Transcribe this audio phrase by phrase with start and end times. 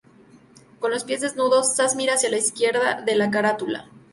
[0.79, 3.87] Con los pies desnudos, Zaz mira hacia la izquierda de la carátula.